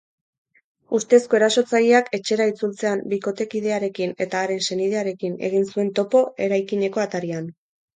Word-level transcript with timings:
Ustezko 0.99 1.37
erasotzaileak 1.39 2.09
etxera 2.19 2.49
itzultzean 2.53 3.05
bikotekidearekin 3.13 4.17
eta 4.29 4.45
haren 4.45 4.67
senidearekin 4.73 5.41
egin 5.53 5.73
zuen 5.73 5.97
topo 6.03 6.29
eraikineko 6.51 7.11
atarian. 7.11 7.59